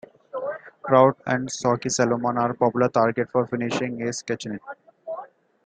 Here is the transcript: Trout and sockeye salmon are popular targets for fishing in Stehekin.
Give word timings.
Trout 0.87 1.15
and 1.27 1.51
sockeye 1.51 1.87
salmon 1.87 2.35
are 2.35 2.55
popular 2.55 2.89
targets 2.89 3.29
for 3.29 3.45
fishing 3.45 3.99
in 4.01 4.07
Stehekin. 4.07 4.57